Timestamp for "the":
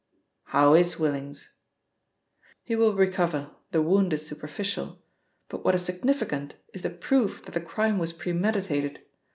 3.69-3.83, 6.81-6.89, 7.51-7.61